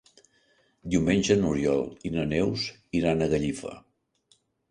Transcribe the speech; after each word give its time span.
Diumenge 0.93 1.35
n'Oriol 1.41 1.85
i 2.09 2.13
na 2.17 2.25
Neus 2.33 2.65
iran 3.03 3.21
a 3.21 3.31
Gallifa. 3.37 3.77